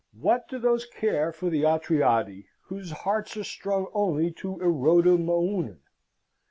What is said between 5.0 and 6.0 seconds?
mounon?